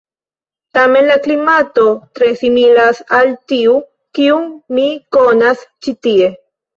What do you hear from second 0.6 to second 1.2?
Tamen la